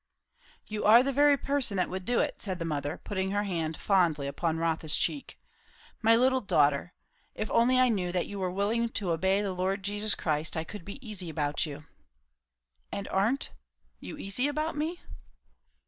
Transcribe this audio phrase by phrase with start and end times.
[0.65, 3.77] "You are the very person that would do it," said the mother; putting her hand
[3.77, 5.37] fondly upon Rotha's cheek.
[6.01, 6.93] "My little daughter!
[7.35, 10.63] If only I knew that you were willing to obey the Lord Jesus Christ, I
[10.63, 11.85] could be easy about you."
[12.91, 13.51] "And aren't,
[13.99, 15.01] you easy about me?"